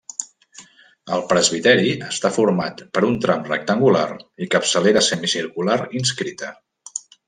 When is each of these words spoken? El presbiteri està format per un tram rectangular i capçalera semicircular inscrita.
El 1.17 1.21
presbiteri 1.33 1.91
està 2.07 2.33
format 2.39 2.83
per 2.97 3.05
un 3.11 3.21
tram 3.27 3.47
rectangular 3.53 4.09
i 4.47 4.51
capçalera 4.59 5.09
semicircular 5.13 5.81
inscrita. 6.05 6.57